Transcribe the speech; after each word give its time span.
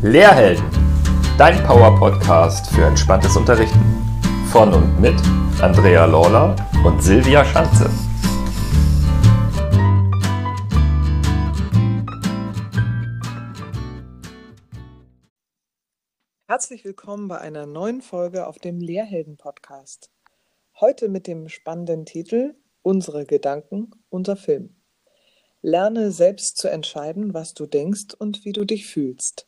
Lehrhelden, 0.00 0.64
dein 1.38 1.60
Power-Podcast 1.64 2.70
für 2.70 2.84
entspanntes 2.84 3.36
Unterrichten. 3.36 3.80
Von 4.52 4.72
und 4.72 5.00
mit 5.00 5.16
Andrea 5.60 6.04
Lawler 6.04 6.54
und 6.84 7.02
Silvia 7.02 7.44
Schanze. 7.44 7.90
Herzlich 16.46 16.84
willkommen 16.84 17.26
bei 17.26 17.38
einer 17.40 17.66
neuen 17.66 18.00
Folge 18.00 18.46
auf 18.46 18.60
dem 18.60 18.78
Lehrhelden-Podcast. 18.78 20.12
Heute 20.78 21.08
mit 21.08 21.26
dem 21.26 21.48
spannenden 21.48 22.06
Titel 22.06 22.54
Unsere 22.82 23.26
Gedanken, 23.26 23.90
unser 24.10 24.36
Film. 24.36 24.76
Lerne 25.60 26.12
selbst 26.12 26.56
zu 26.56 26.68
entscheiden, 26.68 27.34
was 27.34 27.54
du 27.54 27.66
denkst 27.66 28.14
und 28.16 28.44
wie 28.44 28.52
du 28.52 28.64
dich 28.64 28.86
fühlst. 28.86 29.47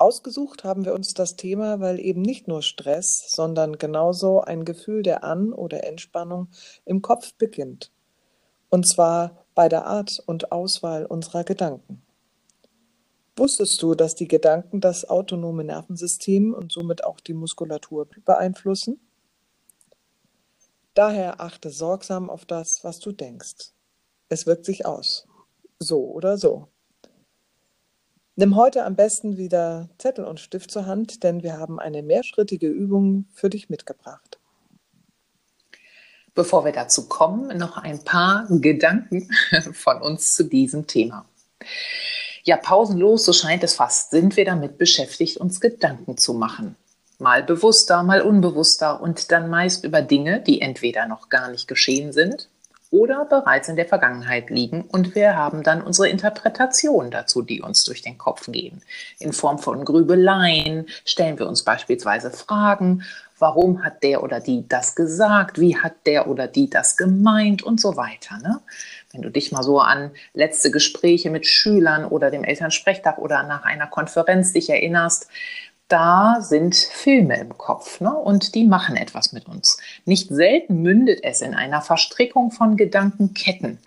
Ausgesucht 0.00 0.64
haben 0.64 0.84
wir 0.84 0.94
uns 0.94 1.14
das 1.14 1.36
Thema, 1.36 1.80
weil 1.80 2.00
eben 2.00 2.22
nicht 2.22 2.48
nur 2.48 2.62
Stress, 2.62 3.24
sondern 3.28 3.78
genauso 3.78 4.40
ein 4.40 4.64
Gefühl 4.64 5.02
der 5.02 5.24
An- 5.24 5.52
oder 5.52 5.84
Entspannung 5.84 6.48
im 6.84 7.02
Kopf 7.02 7.34
beginnt. 7.34 7.92
Und 8.70 8.88
zwar 8.88 9.44
bei 9.54 9.68
der 9.68 9.86
Art 9.86 10.22
und 10.26 10.52
Auswahl 10.52 11.06
unserer 11.06 11.44
Gedanken. 11.44 12.02
Wusstest 13.36 13.80
du, 13.82 13.94
dass 13.94 14.14
die 14.14 14.26
Gedanken 14.26 14.80
das 14.80 15.08
autonome 15.08 15.62
Nervensystem 15.64 16.52
und 16.52 16.72
somit 16.72 17.04
auch 17.04 17.20
die 17.20 17.34
Muskulatur 17.34 18.08
beeinflussen? 18.24 19.00
Daher 20.94 21.40
achte 21.40 21.70
sorgsam 21.70 22.30
auf 22.30 22.44
das, 22.44 22.82
was 22.82 22.98
du 22.98 23.12
denkst. 23.12 23.72
Es 24.28 24.46
wirkt 24.46 24.64
sich 24.64 24.84
aus. 24.84 25.28
So 25.78 26.04
oder 26.10 26.36
so. 26.36 26.68
Nimm 28.40 28.54
heute 28.54 28.84
am 28.84 28.94
besten 28.94 29.36
wieder 29.36 29.88
Zettel 29.98 30.24
und 30.24 30.38
Stift 30.38 30.70
zur 30.70 30.86
Hand, 30.86 31.24
denn 31.24 31.42
wir 31.42 31.58
haben 31.58 31.80
eine 31.80 32.04
mehrschrittige 32.04 32.68
Übung 32.68 33.24
für 33.32 33.50
dich 33.50 33.68
mitgebracht. 33.68 34.38
Bevor 36.36 36.64
wir 36.64 36.70
dazu 36.70 37.08
kommen, 37.08 37.58
noch 37.58 37.78
ein 37.78 38.04
paar 38.04 38.46
Gedanken 38.48 39.28
von 39.72 40.00
uns 40.00 40.36
zu 40.36 40.44
diesem 40.44 40.86
Thema. 40.86 41.24
Ja, 42.44 42.58
pausenlos, 42.58 43.24
so 43.24 43.32
scheint 43.32 43.64
es 43.64 43.74
fast, 43.74 44.12
sind 44.12 44.36
wir 44.36 44.44
damit 44.44 44.78
beschäftigt, 44.78 45.38
uns 45.38 45.60
Gedanken 45.60 46.16
zu 46.16 46.32
machen. 46.32 46.76
Mal 47.18 47.42
bewusster, 47.42 48.04
mal 48.04 48.22
unbewusster 48.22 49.00
und 49.00 49.32
dann 49.32 49.50
meist 49.50 49.84
über 49.84 50.00
Dinge, 50.00 50.40
die 50.40 50.60
entweder 50.60 51.08
noch 51.08 51.28
gar 51.28 51.50
nicht 51.50 51.66
geschehen 51.66 52.12
sind 52.12 52.48
oder 52.90 53.24
bereits 53.26 53.68
in 53.68 53.76
der 53.76 53.86
Vergangenheit 53.86 54.50
liegen 54.50 54.82
und 54.82 55.14
wir 55.14 55.36
haben 55.36 55.62
dann 55.62 55.82
unsere 55.82 56.08
Interpretation 56.08 57.10
dazu, 57.10 57.42
die 57.42 57.60
uns 57.60 57.84
durch 57.84 58.02
den 58.02 58.16
Kopf 58.16 58.50
gehen. 58.50 58.82
In 59.18 59.32
Form 59.32 59.58
von 59.58 59.84
Grübeleien 59.84 60.86
stellen 61.04 61.38
wir 61.38 61.48
uns 61.48 61.64
beispielsweise 61.64 62.30
Fragen, 62.30 63.02
warum 63.38 63.84
hat 63.84 64.02
der 64.02 64.22
oder 64.22 64.40
die 64.40 64.66
das 64.68 64.94
gesagt, 64.94 65.60
wie 65.60 65.76
hat 65.76 65.94
der 66.06 66.28
oder 66.28 66.46
die 66.46 66.68
das 66.70 66.96
gemeint 66.96 67.62
und 67.62 67.80
so 67.80 67.96
weiter. 67.96 68.38
Ne? 68.38 68.60
Wenn 69.12 69.22
du 69.22 69.30
dich 69.30 69.52
mal 69.52 69.62
so 69.62 69.80
an 69.80 70.10
letzte 70.34 70.70
Gespräche 70.70 71.30
mit 71.30 71.46
Schülern 71.46 72.04
oder 72.04 72.30
dem 72.30 72.44
Elternsprechtag 72.44 73.18
oder 73.18 73.42
nach 73.44 73.64
einer 73.64 73.86
Konferenz 73.86 74.52
dich 74.52 74.70
erinnerst, 74.70 75.28
da 75.88 76.38
sind 76.40 76.76
Filme 76.76 77.40
im 77.40 77.56
Kopf 77.56 78.00
ne? 78.00 78.14
und 78.14 78.54
die 78.54 78.64
machen 78.66 78.96
etwas 78.96 79.32
mit 79.32 79.46
uns. 79.46 79.78
Nicht 80.04 80.28
selten 80.28 80.82
mündet 80.82 81.20
es 81.22 81.40
in 81.40 81.54
einer 81.54 81.80
Verstrickung 81.80 82.50
von 82.50 82.76
Gedankenketten. 82.76 83.78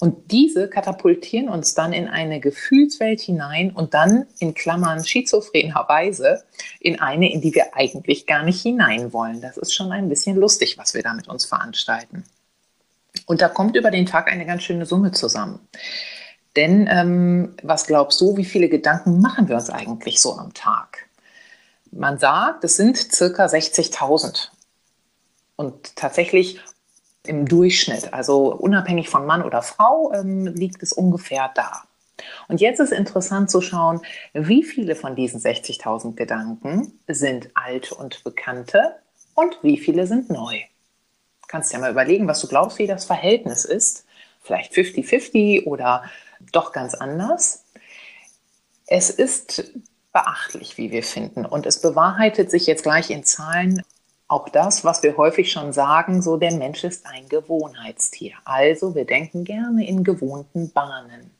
Und 0.00 0.30
diese 0.30 0.68
katapultieren 0.68 1.48
uns 1.48 1.74
dann 1.74 1.92
in 1.92 2.06
eine 2.06 2.38
Gefühlswelt 2.38 3.20
hinein 3.20 3.72
und 3.72 3.94
dann 3.94 4.26
in 4.38 4.54
Klammern 4.54 5.04
schizophrenerweise 5.04 6.44
in 6.78 7.00
eine, 7.00 7.32
in 7.32 7.40
die 7.40 7.54
wir 7.54 7.76
eigentlich 7.76 8.26
gar 8.26 8.44
nicht 8.44 8.62
hinein 8.62 9.12
wollen. 9.12 9.40
Das 9.40 9.56
ist 9.56 9.74
schon 9.74 9.90
ein 9.90 10.08
bisschen 10.08 10.36
lustig, 10.36 10.78
was 10.78 10.94
wir 10.94 11.02
da 11.02 11.14
mit 11.14 11.28
uns 11.28 11.46
veranstalten. 11.46 12.24
Und 13.26 13.42
da 13.42 13.48
kommt 13.48 13.74
über 13.74 13.90
den 13.90 14.06
Tag 14.06 14.30
eine 14.30 14.46
ganz 14.46 14.62
schöne 14.62 14.86
Summe 14.86 15.10
zusammen. 15.12 15.58
Denn 16.54 16.88
ähm, 16.90 17.54
was 17.62 17.86
glaubst 17.86 18.20
du, 18.20 18.36
wie 18.36 18.44
viele 18.44 18.68
Gedanken 18.68 19.20
machen 19.20 19.48
wir 19.48 19.56
uns 19.56 19.70
eigentlich 19.70 20.20
so 20.20 20.36
am 20.36 20.54
Tag? 20.54 21.07
Man 21.98 22.18
sagt, 22.18 22.62
es 22.62 22.76
sind 22.76 22.96
circa 22.96 23.46
60.000. 23.46 24.50
Und 25.56 25.96
tatsächlich 25.96 26.60
im 27.26 27.46
Durchschnitt, 27.46 28.14
also 28.14 28.54
unabhängig 28.54 29.08
von 29.08 29.26
Mann 29.26 29.42
oder 29.42 29.62
Frau, 29.62 30.12
ähm, 30.12 30.46
liegt 30.46 30.80
es 30.84 30.92
ungefähr 30.92 31.50
da. 31.56 31.82
Und 32.46 32.60
jetzt 32.60 32.78
ist 32.78 32.92
interessant 32.92 33.50
zu 33.50 33.60
schauen, 33.60 34.00
wie 34.32 34.62
viele 34.62 34.94
von 34.94 35.16
diesen 35.16 35.40
60.000 35.40 36.14
Gedanken 36.14 37.00
sind 37.08 37.50
alte 37.54 37.96
und 37.96 38.22
bekannte 38.22 38.94
und 39.34 39.58
wie 39.62 39.76
viele 39.76 40.06
sind 40.06 40.30
neu. 40.30 40.60
Kannst 41.48 41.72
ja 41.72 41.80
mal 41.80 41.90
überlegen, 41.90 42.28
was 42.28 42.40
du 42.40 42.46
glaubst, 42.46 42.78
wie 42.78 42.86
das 42.86 43.06
Verhältnis 43.06 43.64
ist. 43.64 44.04
Vielleicht 44.40 44.72
50-50 44.72 45.64
oder 45.64 46.04
doch 46.52 46.72
ganz 46.72 46.94
anders. 46.94 47.64
Es 48.86 49.10
ist 49.10 49.64
beachtlich, 50.12 50.78
wie 50.78 50.90
wir 50.90 51.02
finden. 51.02 51.44
Und 51.44 51.66
es 51.66 51.80
bewahrheitet 51.80 52.50
sich 52.50 52.66
jetzt 52.66 52.82
gleich 52.82 53.10
in 53.10 53.24
Zahlen 53.24 53.82
auch 54.28 54.50
das, 54.50 54.84
was 54.84 55.02
wir 55.02 55.16
häufig 55.16 55.50
schon 55.50 55.72
sagen, 55.72 56.20
so 56.20 56.36
der 56.36 56.52
Mensch 56.52 56.84
ist 56.84 57.06
ein 57.06 57.28
Gewohnheitstier. 57.28 58.34
Also 58.44 58.94
wir 58.94 59.06
denken 59.06 59.44
gerne 59.44 59.86
in 59.86 60.04
gewohnten 60.04 60.70
Bahnen. 60.70 61.30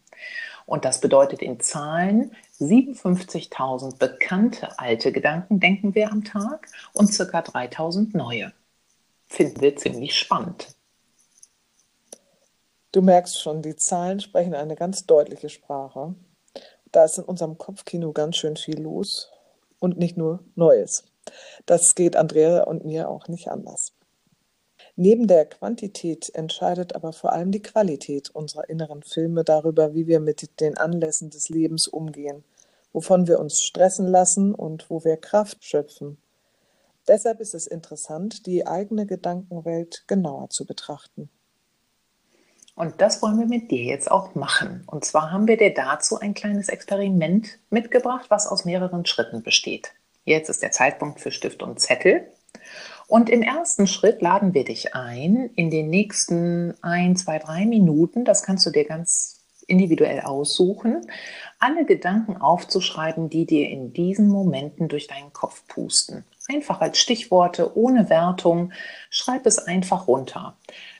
Und 0.64 0.84
das 0.84 1.00
bedeutet 1.00 1.42
in 1.42 1.60
Zahlen 1.60 2.32
57.000 2.60 3.98
bekannte 3.98 4.78
alte 4.78 5.12
Gedanken 5.12 5.60
denken 5.60 5.94
wir 5.94 6.10
am 6.10 6.24
Tag 6.24 6.68
und 6.92 7.10
ca. 7.16 7.38
3.000 7.40 8.16
neue. 8.16 8.52
Finden 9.26 9.60
wir 9.60 9.76
ziemlich 9.76 10.18
spannend. 10.18 10.74
Du 12.92 13.02
merkst 13.02 13.40
schon, 13.40 13.62
die 13.62 13.76
Zahlen 13.76 14.20
sprechen 14.20 14.54
eine 14.54 14.74
ganz 14.74 15.06
deutliche 15.06 15.50
Sprache. 15.50 16.14
Da 16.92 17.04
ist 17.04 17.18
in 17.18 17.24
unserem 17.24 17.58
Kopfkino 17.58 18.12
ganz 18.12 18.36
schön 18.36 18.56
viel 18.56 18.80
los 18.80 19.30
und 19.78 19.98
nicht 19.98 20.16
nur 20.16 20.40
Neues. 20.54 21.04
Das 21.66 21.94
geht 21.94 22.16
Andrea 22.16 22.62
und 22.62 22.84
mir 22.84 23.08
auch 23.08 23.28
nicht 23.28 23.48
anders. 23.48 23.92
Neben 24.96 25.28
der 25.28 25.46
Quantität 25.46 26.34
entscheidet 26.34 26.94
aber 26.96 27.12
vor 27.12 27.32
allem 27.32 27.52
die 27.52 27.62
Qualität 27.62 28.30
unserer 28.30 28.68
inneren 28.68 29.02
Filme 29.02 29.44
darüber, 29.44 29.94
wie 29.94 30.06
wir 30.06 30.18
mit 30.18 30.60
den 30.60 30.76
Anlässen 30.76 31.30
des 31.30 31.48
Lebens 31.48 31.86
umgehen, 31.86 32.42
wovon 32.92 33.28
wir 33.28 33.38
uns 33.38 33.60
stressen 33.60 34.08
lassen 34.08 34.54
und 34.54 34.90
wo 34.90 35.04
wir 35.04 35.16
Kraft 35.16 35.62
schöpfen. 35.64 36.18
Deshalb 37.06 37.40
ist 37.40 37.54
es 37.54 37.66
interessant, 37.66 38.46
die 38.46 38.66
eigene 38.66 39.06
Gedankenwelt 39.06 40.04
genauer 40.08 40.50
zu 40.50 40.66
betrachten. 40.66 41.30
Und 42.78 43.00
das 43.00 43.22
wollen 43.22 43.40
wir 43.40 43.46
mit 43.46 43.72
dir 43.72 43.82
jetzt 43.82 44.08
auch 44.08 44.36
machen. 44.36 44.84
Und 44.86 45.04
zwar 45.04 45.32
haben 45.32 45.48
wir 45.48 45.56
dir 45.56 45.74
dazu 45.74 46.20
ein 46.20 46.32
kleines 46.32 46.68
Experiment 46.68 47.58
mitgebracht, 47.70 48.26
was 48.28 48.46
aus 48.46 48.64
mehreren 48.64 49.04
Schritten 49.04 49.42
besteht. 49.42 49.90
Jetzt 50.24 50.48
ist 50.48 50.62
der 50.62 50.70
Zeitpunkt 50.70 51.20
für 51.20 51.32
Stift 51.32 51.64
und 51.64 51.80
Zettel. 51.80 52.28
Und 53.08 53.30
im 53.30 53.42
ersten 53.42 53.88
Schritt 53.88 54.22
laden 54.22 54.54
wir 54.54 54.64
dich 54.64 54.94
ein, 54.94 55.50
in 55.56 55.70
den 55.70 55.90
nächsten 55.90 56.72
ein, 56.80 57.16
zwei, 57.16 57.40
drei 57.40 57.66
Minuten, 57.66 58.24
das 58.24 58.44
kannst 58.44 58.64
du 58.64 58.70
dir 58.70 58.84
ganz 58.84 59.40
individuell 59.66 60.20
aussuchen, 60.20 61.04
alle 61.58 61.84
Gedanken 61.84 62.36
aufzuschreiben, 62.36 63.28
die 63.28 63.44
dir 63.44 63.68
in 63.70 63.92
diesen 63.92 64.28
Momenten 64.28 64.86
durch 64.86 65.08
deinen 65.08 65.32
Kopf 65.32 65.64
pusten. 65.66 66.24
Einfach 66.48 66.80
als 66.80 66.98
Stichworte, 66.98 67.76
ohne 67.76 68.08
Wertung. 68.08 68.72
Schreib 69.10 69.46
es 69.46 69.58
einfach 69.58 70.06
runter. 70.06 70.56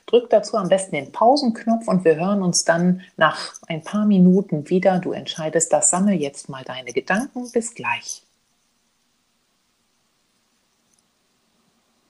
Drück 0.09 0.31
dazu 0.31 0.57
am 0.57 0.69
besten 0.69 0.95
den 0.95 1.11
Pausenknopf 1.11 1.87
und 1.87 2.03
wir 2.03 2.15
hören 2.15 2.41
uns 2.41 2.63
dann 2.63 3.01
nach 3.15 3.53
ein 3.67 3.83
paar 3.83 4.05
Minuten 4.05 4.67
wieder. 4.67 4.97
Du 4.97 5.11
entscheidest 5.11 5.71
das, 5.71 5.91
sammel 5.91 6.15
jetzt 6.15 6.49
mal 6.49 6.63
deine 6.63 6.93
Gedanken. 6.93 7.51
Bis 7.51 7.75
gleich. 7.75 8.23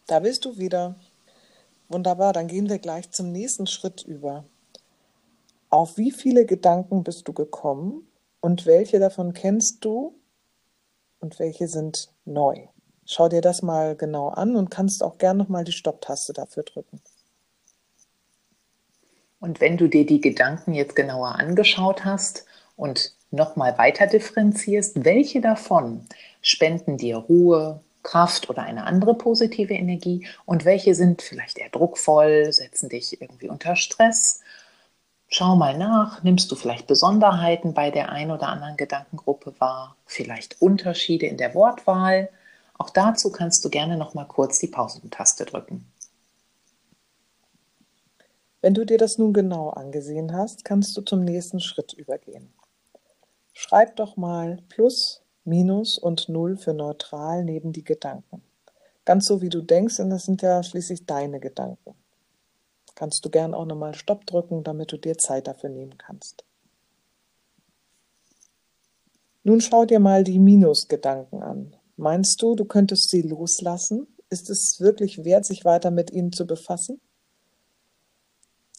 Da 0.07 0.19
bist 0.19 0.45
du 0.45 0.57
wieder. 0.57 0.95
Wunderbar, 1.89 2.31
dann 2.31 2.47
gehen 2.47 2.69
wir 2.69 2.79
gleich 2.79 3.11
zum 3.11 3.33
nächsten 3.33 3.67
Schritt 3.67 4.03
über. 4.03 4.45
Auf 5.69 5.97
wie 5.97 6.11
viele 6.11 6.45
Gedanken 6.45 7.03
bist 7.03 7.27
du 7.27 7.33
gekommen 7.33 8.07
und 8.39 8.65
welche 8.65 8.99
davon 8.99 9.33
kennst 9.33 9.83
du 9.83 10.15
und 11.19 11.37
welche 11.37 11.67
sind 11.67 12.13
neu? 12.23 12.67
Schau 13.05 13.27
dir 13.27 13.41
das 13.41 13.61
mal 13.61 13.97
genau 13.97 14.29
an 14.29 14.55
und 14.55 14.71
kannst 14.71 15.03
auch 15.03 15.17
gern 15.17 15.35
nochmal 15.35 15.65
die 15.65 15.73
Stopptaste 15.73 16.31
dafür 16.31 16.63
drücken. 16.63 17.01
Und 19.39 19.61
wenn 19.61 19.77
du 19.77 19.87
dir 19.87 20.05
die 20.05 20.21
Gedanken 20.21 20.73
jetzt 20.73 20.95
genauer 20.95 21.35
angeschaut 21.39 22.05
hast 22.05 22.45
und 22.75 23.13
nochmal 23.31 23.77
weiter 23.77 24.07
differenzierst, 24.07 25.05
welche 25.05 25.41
davon 25.41 26.05
spenden 26.41 26.97
dir 26.97 27.17
Ruhe, 27.17 27.81
Kraft 28.03 28.49
oder 28.49 28.63
eine 28.63 28.85
andere 28.85 29.15
positive 29.15 29.73
Energie 29.73 30.27
und 30.45 30.65
welche 30.65 30.95
sind 30.95 31.21
vielleicht 31.21 31.57
eher 31.57 31.69
druckvoll, 31.69 32.51
setzen 32.51 32.89
dich 32.89 33.21
irgendwie 33.21 33.49
unter 33.49 33.75
Stress 33.75 34.41
Schau 35.31 35.55
mal 35.55 35.77
nach, 35.77 36.23
nimmst 36.23 36.51
du 36.51 36.55
vielleicht 36.55 36.87
Besonderheiten 36.87 37.75
bei 37.75 37.91
der 37.91 38.11
ein 38.11 38.31
oder 38.31 38.47
anderen 38.47 38.77
Gedankengruppe 38.77 39.53
wahr, 39.59 39.95
vielleicht 40.07 40.59
Unterschiede 40.59 41.27
in 41.27 41.37
der 41.37 41.53
Wortwahl. 41.53 42.29
Auch 42.79 42.89
dazu 42.89 43.31
kannst 43.31 43.63
du 43.63 43.69
gerne 43.69 43.95
noch 43.95 44.15
mal 44.15 44.25
kurz 44.25 44.57
die 44.57 44.67
Pausentaste 44.67 45.45
drücken. 45.45 45.85
Wenn 48.61 48.73
du 48.73 48.85
dir 48.85 48.97
das 48.97 49.17
nun 49.17 49.33
genau 49.33 49.69
angesehen 49.69 50.33
hast, 50.33 50.65
kannst 50.65 50.95
du 50.97 51.01
zum 51.01 51.23
nächsten 51.23 51.59
Schritt 51.59 51.93
übergehen. 51.93 52.53
Schreib 53.53 53.95
doch 53.95 54.17
mal 54.17 54.59
Plus, 54.69 55.21
Minus 55.45 55.97
und 55.97 56.29
Null 56.29 56.57
für 56.57 56.73
neutral 56.73 57.43
neben 57.43 57.71
die 57.71 57.83
Gedanken. 57.83 58.43
Ganz 59.05 59.25
so 59.25 59.41
wie 59.41 59.49
du 59.49 59.61
denkst, 59.61 59.97
denn 59.97 60.09
das 60.09 60.25
sind 60.25 60.41
ja 60.41 60.61
schließlich 60.61 61.05
deine 61.05 61.39
Gedanken 61.39 61.95
kannst 62.99 63.23
du 63.23 63.29
gern 63.29 63.53
auch 63.53 63.65
nochmal 63.65 63.93
Stopp 63.93 64.25
drücken, 64.25 64.65
damit 64.65 64.91
du 64.91 64.97
dir 64.97 65.17
Zeit 65.17 65.47
dafür 65.47 65.69
nehmen 65.69 65.97
kannst. 65.97 66.43
Nun 69.43 69.61
schau 69.61 69.85
dir 69.85 70.01
mal 70.01 70.25
die 70.25 70.37
Minusgedanken 70.37 71.41
an. 71.41 71.77
Meinst 71.95 72.41
du, 72.41 72.55
du 72.55 72.65
könntest 72.65 73.09
sie 73.09 73.21
loslassen? 73.21 74.05
Ist 74.29 74.49
es 74.49 74.81
wirklich 74.81 75.23
wert, 75.23 75.45
sich 75.45 75.63
weiter 75.63 75.91
mit 75.91 76.11
ihnen 76.11 76.33
zu 76.33 76.45
befassen? 76.45 76.99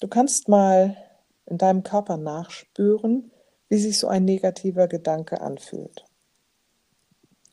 Du 0.00 0.08
kannst 0.08 0.48
mal 0.48 0.96
in 1.44 1.58
deinem 1.58 1.82
Körper 1.82 2.16
nachspüren, 2.16 3.30
wie 3.68 3.78
sich 3.78 3.98
so 3.98 4.08
ein 4.08 4.24
negativer 4.24 4.88
Gedanke 4.88 5.42
anfühlt. 5.42 6.04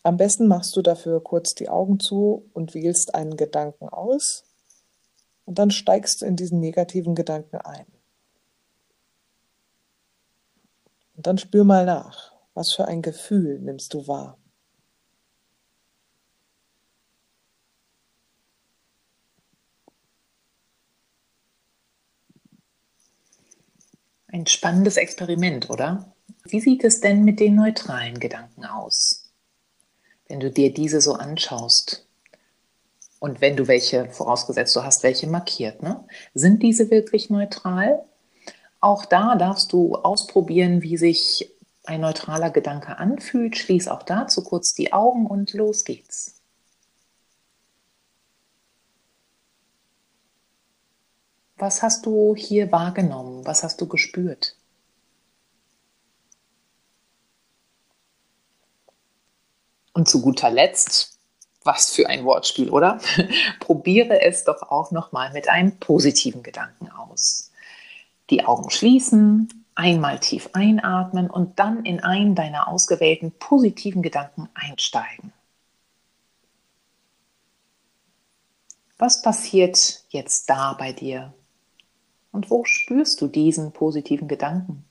Am 0.04 0.16
besten 0.16 0.48
machst 0.48 0.74
du 0.78 0.82
dafür 0.82 1.22
kurz 1.22 1.54
die 1.56 1.68
Augen 1.68 2.00
zu 2.00 2.50
und 2.54 2.74
wählst 2.74 3.14
einen 3.14 3.36
Gedanken 3.36 3.90
aus 3.90 4.46
und 5.44 5.60
dann 5.60 5.72
steigst 5.72 6.22
du 6.22 6.26
in 6.26 6.38
diesen 6.38 6.62
negativen 6.62 7.14
Gedanken 7.14 7.58
ein. 7.58 7.86
Und 11.18 11.28
dann 11.28 11.38
spür 11.38 11.66
mal 11.66 11.86
nach, 11.86 12.34
was 12.54 12.72
für 12.72 12.86
ein 12.86 13.02
Gefühl 13.02 13.60
nimmst 13.60 13.94
du 13.94 14.08
wahr. 14.08 14.38
Ein 24.38 24.46
spannendes 24.46 24.98
Experiment, 24.98 25.68
oder? 25.72 26.14
Wie 26.44 26.60
sieht 26.60 26.84
es 26.84 27.02
denn 27.02 27.26
mit 27.26 27.40
den 27.40 27.56
neutralen 27.56 28.20
Gedanken 28.20 28.66
aus? 28.66 29.32
Wenn 30.28 30.40
du 30.40 30.52
dir 30.52 30.72
diese 30.72 31.02
so 31.02 31.16
anschaust, 31.16 32.06
und 33.18 33.42
wenn 33.42 33.58
du 33.58 33.68
welche, 33.68 34.12
vorausgesetzt 34.12 34.76
du 34.76 34.84
hast 34.84 35.02
welche 35.02 35.26
markiert, 35.26 35.82
ne? 35.82 36.06
sind 36.36 36.62
diese 36.62 36.92
wirklich 36.92 37.32
neutral? 37.32 38.06
Auch 38.80 39.06
da 39.06 39.36
darfst 39.38 39.74
du 39.74 39.96
ausprobieren, 39.96 40.84
wie 40.84 40.98
sich 40.98 41.52
ein 41.86 42.02
neutraler 42.02 42.52
Gedanke 42.52 43.00
anfühlt. 43.00 43.58
Schließ 43.58 43.88
auch 43.88 44.04
dazu 44.04 44.44
kurz 44.44 44.76
die 44.76 44.94
Augen 44.94 45.26
und 45.26 45.54
los 45.54 45.84
geht's. 45.84 46.37
Was 51.58 51.82
hast 51.82 52.06
du 52.06 52.36
hier 52.36 52.72
wahrgenommen? 52.72 53.46
Was 53.46 53.64
hast 53.64 53.82
du 53.82 53.88
gespürt? 53.88 54.56
Und 59.94 60.08
zu 60.08 60.22
guter 60.22 60.52
Letzt, 60.52 61.18
was 61.64 61.90
für 61.90 62.08
ein 62.08 62.24
Wortspiel, 62.26 62.70
oder? 62.70 63.00
Probiere 63.60 64.22
es 64.22 64.44
doch 64.44 64.62
auch 64.70 64.92
nochmal 64.92 65.34
mit 65.34 65.50
einem 65.50 65.80
positiven 65.80 66.44
Gedanken 66.44 66.92
aus. 66.92 67.52
Die 68.30 68.46
Augen 68.46 68.70
schließen, 68.70 69.66
einmal 69.74 70.20
tief 70.20 70.52
einatmen 70.54 71.28
und 71.28 71.58
dann 71.58 71.84
in 71.86 72.02
einen 72.02 72.36
deiner 72.36 72.68
ausgewählten 72.68 73.32
positiven 73.32 74.04
Gedanken 74.04 74.48
einsteigen. 74.54 75.34
Was 79.00 79.24
passiert 79.24 80.04
jetzt 80.10 80.50
da 80.50 80.74
bei 80.74 80.94
dir? 80.94 81.34
Und 82.38 82.52
wo 82.52 82.66
spürst 82.66 83.20
du 83.22 83.28
diesen 83.28 83.72
positiven 83.72 84.28
Gedanken? 84.28 84.86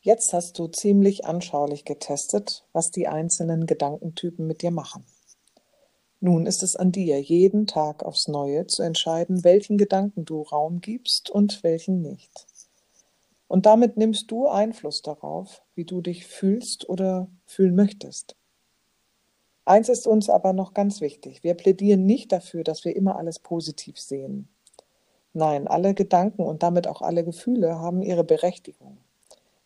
Jetzt 0.00 0.32
hast 0.32 0.58
du 0.58 0.68
ziemlich 0.68 1.26
anschaulich 1.26 1.84
getestet, 1.84 2.64
was 2.72 2.90
die 2.90 3.08
einzelnen 3.08 3.66
Gedankentypen 3.66 4.46
mit 4.46 4.62
dir 4.62 4.70
machen. 4.70 5.04
Nun 6.20 6.46
ist 6.46 6.62
es 6.62 6.76
an 6.76 6.92
dir, 6.92 7.20
jeden 7.20 7.66
Tag 7.66 8.04
aufs 8.04 8.26
Neue 8.26 8.66
zu 8.66 8.84
entscheiden, 8.84 9.44
welchen 9.44 9.76
Gedanken 9.76 10.24
du 10.24 10.40
Raum 10.40 10.80
gibst 10.80 11.28
und 11.28 11.62
welchen 11.62 12.00
nicht. 12.00 12.55
Und 13.48 13.66
damit 13.66 13.96
nimmst 13.96 14.30
du 14.30 14.48
Einfluss 14.48 15.02
darauf, 15.02 15.62
wie 15.74 15.84
du 15.84 16.00
dich 16.00 16.26
fühlst 16.26 16.88
oder 16.88 17.28
fühlen 17.44 17.76
möchtest. 17.76 18.36
Eins 19.64 19.88
ist 19.88 20.06
uns 20.06 20.30
aber 20.30 20.52
noch 20.52 20.74
ganz 20.74 21.00
wichtig. 21.00 21.42
Wir 21.42 21.54
plädieren 21.54 22.06
nicht 22.06 22.32
dafür, 22.32 22.64
dass 22.64 22.84
wir 22.84 22.94
immer 22.94 23.16
alles 23.16 23.38
positiv 23.38 23.98
sehen. 23.98 24.48
Nein, 25.32 25.66
alle 25.66 25.92
Gedanken 25.92 26.42
und 26.42 26.62
damit 26.62 26.86
auch 26.86 27.02
alle 27.02 27.24
Gefühle 27.24 27.78
haben 27.78 28.00
ihre 28.02 28.24
Berechtigung. 28.24 28.98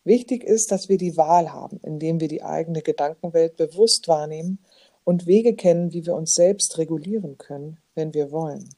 Wichtig 0.04 0.42
ist, 0.42 0.72
dass 0.72 0.88
wir 0.88 0.96
die 0.96 1.16
Wahl 1.16 1.52
haben, 1.52 1.78
indem 1.82 2.20
wir 2.20 2.28
die 2.28 2.42
eigene 2.42 2.82
Gedankenwelt 2.82 3.56
bewusst 3.56 4.08
wahrnehmen 4.08 4.58
und 5.04 5.26
Wege 5.26 5.54
kennen, 5.54 5.92
wie 5.92 6.06
wir 6.06 6.14
uns 6.14 6.34
selbst 6.34 6.78
regulieren 6.78 7.36
können, 7.36 7.78
wenn 7.94 8.14
wir 8.14 8.32
wollen. 8.32 8.70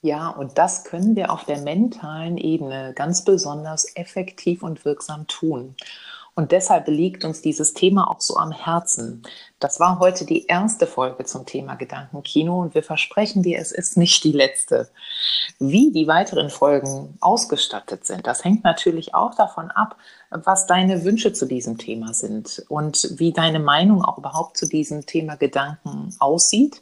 Ja, 0.00 0.28
und 0.30 0.58
das 0.58 0.84
können 0.84 1.16
wir 1.16 1.32
auf 1.32 1.44
der 1.44 1.58
mentalen 1.60 2.36
Ebene 2.38 2.92
ganz 2.94 3.24
besonders 3.24 3.96
effektiv 3.96 4.62
und 4.62 4.84
wirksam 4.84 5.26
tun. 5.26 5.74
Und 6.36 6.52
deshalb 6.52 6.86
liegt 6.86 7.24
uns 7.24 7.42
dieses 7.42 7.74
Thema 7.74 8.08
auch 8.08 8.20
so 8.20 8.36
am 8.36 8.52
Herzen. 8.52 9.24
Das 9.58 9.80
war 9.80 9.98
heute 9.98 10.24
die 10.24 10.46
erste 10.46 10.86
Folge 10.86 11.24
zum 11.24 11.46
Thema 11.46 11.74
Gedankenkino 11.74 12.62
und 12.62 12.76
wir 12.76 12.84
versprechen 12.84 13.42
dir, 13.42 13.58
es 13.58 13.72
ist 13.72 13.96
nicht 13.96 14.22
die 14.22 14.30
letzte. 14.30 14.88
Wie 15.58 15.90
die 15.90 16.06
weiteren 16.06 16.48
Folgen 16.48 17.18
ausgestattet 17.18 18.06
sind, 18.06 18.24
das 18.28 18.44
hängt 18.44 18.62
natürlich 18.62 19.16
auch 19.16 19.34
davon 19.34 19.72
ab, 19.72 19.96
was 20.30 20.68
deine 20.68 21.02
Wünsche 21.02 21.32
zu 21.32 21.44
diesem 21.44 21.76
Thema 21.76 22.14
sind 22.14 22.64
und 22.68 23.14
wie 23.16 23.32
deine 23.32 23.58
Meinung 23.58 24.04
auch 24.04 24.18
überhaupt 24.18 24.58
zu 24.58 24.68
diesem 24.68 25.06
Thema 25.06 25.34
Gedanken 25.34 26.14
aussieht. 26.20 26.80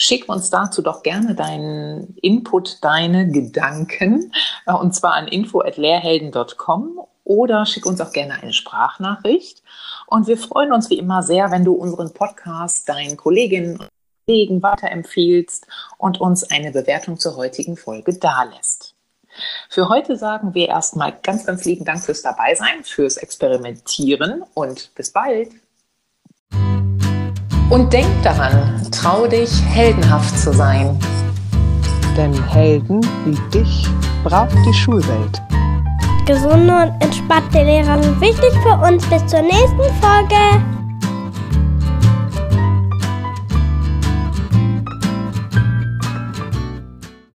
Schick 0.00 0.28
uns 0.28 0.48
dazu 0.48 0.80
doch 0.80 1.02
gerne 1.02 1.34
deinen 1.34 2.16
Input, 2.22 2.84
deine 2.84 3.32
Gedanken, 3.32 4.32
und 4.64 4.94
zwar 4.94 5.14
an 5.14 5.26
info.lehrhelden.com 5.26 7.00
oder 7.24 7.66
schick 7.66 7.84
uns 7.84 8.00
auch 8.00 8.12
gerne 8.12 8.34
eine 8.40 8.52
Sprachnachricht. 8.52 9.60
Und 10.06 10.28
wir 10.28 10.38
freuen 10.38 10.72
uns 10.72 10.88
wie 10.88 10.98
immer 10.98 11.24
sehr, 11.24 11.50
wenn 11.50 11.64
du 11.64 11.72
unseren 11.72 12.14
Podcast 12.14 12.88
deinen 12.88 13.16
Kolleginnen 13.16 13.80
und 13.80 13.88
Kollegen 14.24 14.62
weiterempfiehlst 14.62 15.66
und 15.98 16.20
uns 16.20 16.48
eine 16.48 16.70
Bewertung 16.70 17.18
zur 17.18 17.34
heutigen 17.34 17.76
Folge 17.76 18.14
dalässt. 18.14 18.94
Für 19.68 19.88
heute 19.88 20.16
sagen 20.16 20.54
wir 20.54 20.68
erstmal 20.68 21.12
ganz, 21.24 21.44
ganz 21.44 21.64
lieben 21.64 21.84
Dank 21.84 22.04
fürs 22.04 22.22
Dabeisein, 22.22 22.84
fürs 22.84 23.16
Experimentieren 23.16 24.44
und 24.54 24.94
bis 24.94 25.10
bald. 25.10 25.50
Und 27.70 27.92
denk 27.92 28.08
daran, 28.22 28.80
trau 28.90 29.26
dich, 29.26 29.62
heldenhaft 29.66 30.38
zu 30.38 30.52
sein. 30.52 30.98
Denn 32.16 32.32
Helden 32.48 33.00
wie 33.26 33.38
dich 33.50 33.86
braucht 34.24 34.56
die 34.66 34.72
Schulwelt. 34.72 35.42
Gesunde 36.26 36.74
und 36.74 36.92
entspannte 37.00 37.62
Lehrer 37.62 38.02
sind 38.02 38.20
wichtig 38.20 38.52
für 38.62 38.76
uns. 38.86 39.04
Bis 39.06 39.24
zur 39.26 39.42
nächsten 39.42 39.84
Folge. 40.00 40.77